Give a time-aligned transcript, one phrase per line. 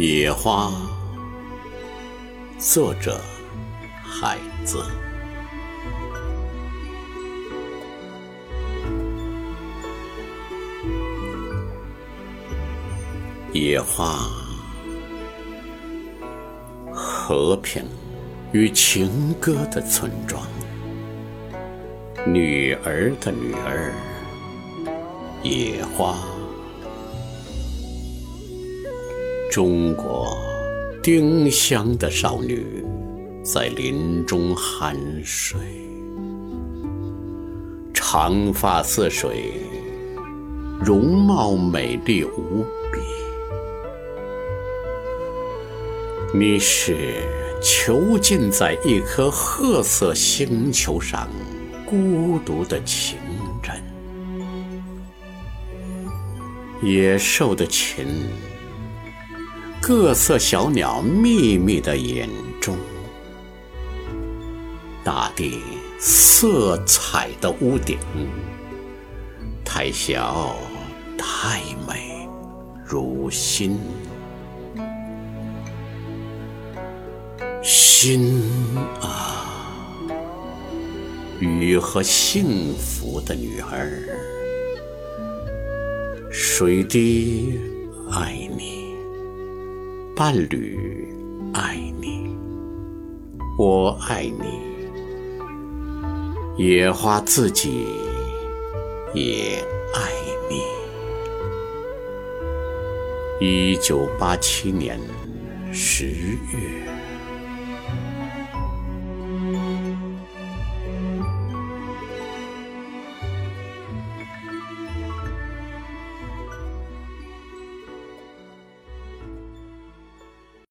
[0.00, 0.70] 野花，
[2.56, 3.20] 作者
[4.00, 4.80] 海子。
[13.52, 14.20] 野花，
[16.92, 17.84] 和平
[18.52, 20.40] 与情歌的村庄，
[22.24, 23.92] 女儿的女儿，
[25.42, 26.37] 野花。
[29.58, 30.38] 中国
[31.02, 32.64] 丁香的少女
[33.42, 35.58] 在林中酣睡，
[37.92, 39.54] 长发似水，
[40.80, 43.00] 容貌美丽无比。
[46.32, 47.16] 你是
[47.60, 51.28] 囚禁在一颗褐色星球上
[51.84, 53.18] 孤独的情
[53.64, 53.82] 人，
[56.80, 58.06] 野兽的琴。
[59.80, 62.28] 各色小鸟秘密的眼
[62.60, 62.76] 中，
[65.02, 65.62] 大地
[65.98, 67.96] 色彩的屋顶，
[69.64, 70.56] 太小
[71.16, 72.28] 太美
[72.84, 73.78] 如心，
[77.62, 78.42] 心
[79.00, 79.96] 啊，
[81.40, 84.02] 雨和幸福的女儿，
[86.30, 87.58] 水滴
[88.10, 88.87] 爱你。
[90.18, 91.06] 伴侣
[91.54, 92.36] 爱你，
[93.56, 94.58] 我爱你，
[96.56, 97.86] 野花自己
[99.14, 100.10] 也爱
[100.50, 100.60] 你。
[103.46, 104.98] 一九八七年
[105.72, 106.97] 十月。